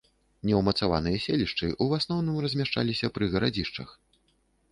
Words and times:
Неўмацаваныя 0.49 1.17
селішчы 1.25 1.67
ў 1.83 1.85
асноўным 2.01 2.39
размяшчаліся 2.45 3.13
пры 3.17 3.25
гарадзішчах. 3.35 3.89